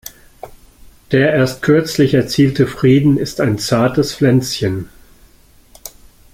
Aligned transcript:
Der 1.11 1.31
erst 1.33 1.61
kürzlich 1.61 2.15
erzielte 2.15 2.65
Frieden 2.65 3.17
ist 3.19 3.39
ein 3.39 3.59
zartes 3.59 4.15
Pflänzchen. 4.15 4.89